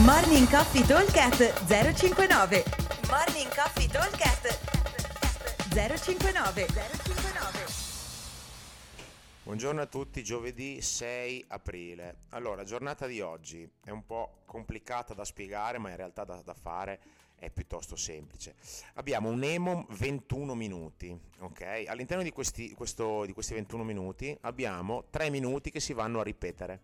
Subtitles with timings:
[0.00, 2.64] Morning Coffee Talkcast 059
[3.10, 4.58] Morning Coffee Talkcast
[5.68, 7.66] 059 059
[9.42, 12.20] Buongiorno a tutti, giovedì 6 aprile.
[12.30, 16.54] Allora, giornata di oggi è un po' complicata da spiegare, ma in realtà da, da
[16.54, 16.98] fare
[17.34, 18.54] è piuttosto semplice.
[18.94, 21.84] Abbiamo un EMOM 21 minuti, ok?
[21.86, 26.22] All'interno di questi, questo, di questi 21 minuti abbiamo 3 minuti che si vanno a
[26.22, 26.80] ripetere.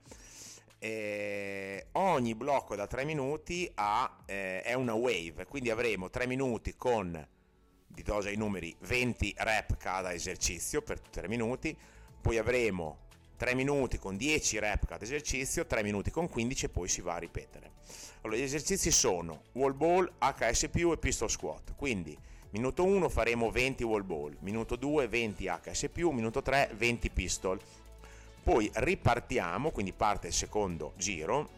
[0.81, 6.77] Eh, ogni blocco da 3 minuti ha, eh, è una wave, quindi avremo 3 minuti
[6.77, 7.27] con,
[7.89, 11.77] vi do già i numeri, 20 rep cada esercizio per 3 minuti,
[12.21, 13.07] poi avremo
[13.37, 17.15] 3 minuti con 10 rep cada esercizio, 3 minuti con 15 e poi si va
[17.15, 17.73] a ripetere.
[18.21, 22.17] Allora, gli esercizi sono wall ball, HS+, e pistol squat, quindi
[22.51, 27.61] minuto 1 faremo 20 wall ball, minuto 2 20 HS+, minuto 3 20 pistol,
[28.49, 31.51] poi ripartiamo, quindi parte il secondo giro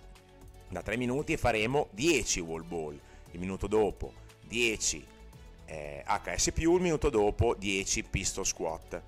[0.69, 4.13] da 3 minuti e faremo 10 wall ball, il minuto dopo
[4.49, 5.07] 10
[5.67, 9.01] eh, HS+, il minuto dopo 10 pistol squat.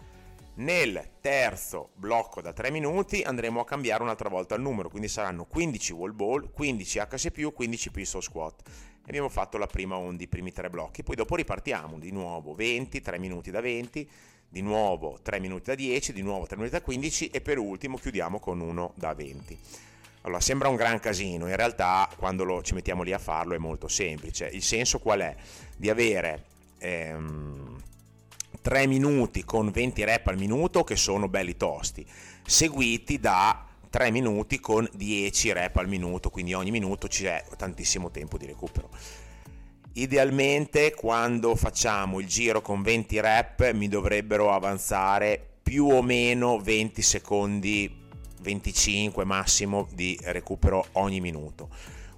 [0.54, 5.44] Nel terzo blocco da 3 minuti andremo a cambiare un'altra volta il numero, quindi saranno
[5.44, 8.62] 15 wall ball, 15 HS+, 15 pistol squat.
[9.04, 12.54] E abbiamo fatto la prima onda, i primi tre blocchi, poi dopo ripartiamo di nuovo
[12.54, 14.08] 20, 3 minuti da 20,
[14.48, 17.96] di nuovo 3 minuti da 10, di nuovo 3 minuti da 15 e per ultimo
[17.96, 19.58] chiudiamo con uno da 20.
[20.22, 23.58] Allora, sembra un gran casino, in realtà quando lo, ci mettiamo lì a farlo è
[23.58, 24.46] molto semplice.
[24.46, 25.34] Il senso qual è?
[25.76, 26.44] Di avere
[26.78, 27.82] ehm,
[28.60, 32.06] 3 minuti con 20 rep al minuto che sono belli tosti,
[32.44, 38.38] seguiti da 3 minuti con 10 rep al minuto, quindi ogni minuto c'è tantissimo tempo
[38.38, 38.88] di recupero.
[39.92, 47.02] Idealmente quando facciamo il giro con 20 rep mi dovrebbero avanzare più o meno 20
[47.02, 47.94] secondi,
[48.40, 51.68] 25 massimo di recupero ogni minuto.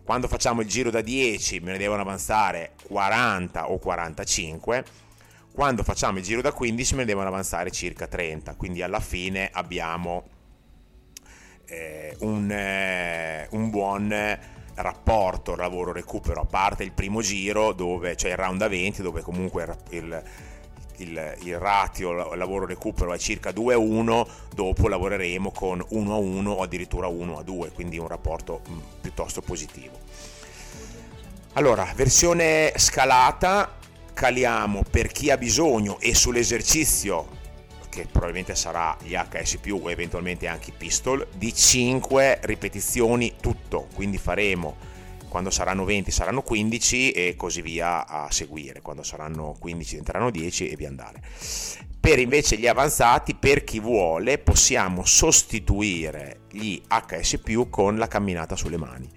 [0.04, 4.84] Quando facciamo il giro da 10 me ne devono avanzare 40 o 45.
[5.52, 8.54] Quando facciamo il giro da 15 me ne devono avanzare circa 30.
[8.54, 10.33] Quindi alla fine abbiamo
[11.66, 14.38] eh, un, eh, un buon
[14.76, 19.66] rapporto lavoro-recupero, a parte il primo giro, dove, cioè il round a 20, dove comunque
[19.90, 20.22] il,
[20.96, 26.50] il, il ratio lavoro-recupero è circa 2 a 1, dopo lavoreremo con 1 a 1
[26.50, 29.98] o addirittura 1 a 2, quindi un rapporto mm, piuttosto positivo.
[31.54, 33.78] Allora, versione scalata,
[34.12, 37.42] caliamo per chi ha bisogno e sull'esercizio
[37.94, 44.18] che probabilmente sarà gli HS o eventualmente anche i pistol, di 5 ripetizioni tutto, quindi
[44.18, 44.92] faremo
[45.28, 50.68] quando saranno 20 saranno 15 e così via a seguire, quando saranno 15 diventeranno 10
[50.68, 51.20] e via andare.
[51.98, 58.76] Per invece gli avanzati, per chi vuole, possiamo sostituire gli HS con la camminata sulle
[58.76, 59.10] mani.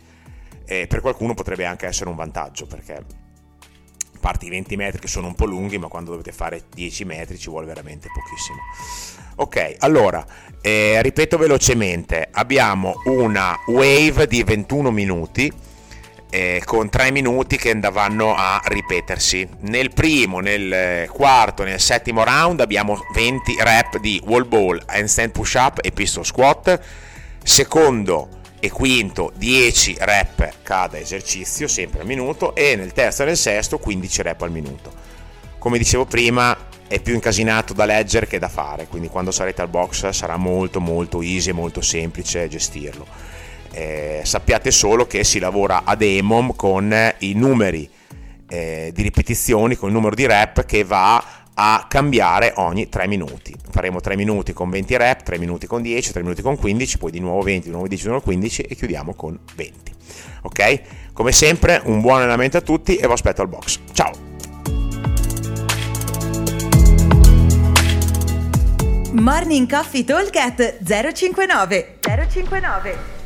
[0.65, 3.05] E per qualcuno potrebbe anche essere un vantaggio perché
[4.19, 7.38] parti i 20 metri che sono un po' lunghi, ma quando dovete fare 10 metri
[7.38, 8.59] ci vuole veramente pochissimo.
[9.38, 10.25] Ok, allora,
[10.61, 15.51] eh, ripeto velocemente, abbiamo una wave di 21 minuti
[16.29, 19.47] eh, con 3 minuti che andavano a ripetersi.
[19.61, 25.53] Nel primo, nel quarto, nel settimo round abbiamo 20 rep di wall ball, handstand push
[25.53, 26.79] up e pistol squat.
[27.44, 33.38] Secondo e quinto 10 rep cada esercizio, sempre al minuto, e nel terzo e nel
[33.38, 34.91] sesto 15 rep al minuto.
[35.57, 36.56] Come dicevo prima,
[36.88, 40.79] è più incasinato da leggere che da fare, quindi quando sarete al box sarà molto
[40.79, 43.06] molto easy e molto semplice gestirlo.
[43.72, 47.89] Eh, sappiate solo che si lavora ad EMOM con i numeri
[48.50, 51.24] eh, di ripetizioni, con il numero di rep che va
[51.59, 53.56] a cambiare ogni 3 minuti.
[53.69, 57.12] Faremo 3 minuti con 20 rep, 3 minuti con 10, 3 minuti con 15, poi
[57.12, 59.91] di nuovo 20, di nuovo 10, di nuovo 15 e chiudiamo con 20.
[60.44, 60.81] Ok?
[61.13, 63.79] Come sempre, un buon allenamento a tutti e vi aspetto al box.
[63.91, 64.25] Ciao!
[69.13, 71.97] Morning Coffee Talk 059
[72.29, 73.16] 059